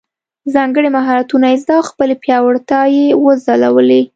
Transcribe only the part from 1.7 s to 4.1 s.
او خپلې وړتیاوې یې وځلولې.